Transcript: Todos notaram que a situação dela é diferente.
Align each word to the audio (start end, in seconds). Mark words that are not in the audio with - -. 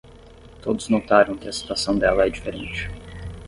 Todos 0.63 0.89
notaram 0.89 1.37
que 1.37 1.47
a 1.47 1.53
situação 1.53 1.95
dela 1.95 2.25
é 2.25 2.29
diferente. 2.31 2.89